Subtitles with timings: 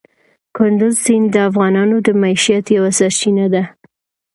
[0.57, 3.63] کندز سیند د افغانانو د معیشت یوه سرچینه ده.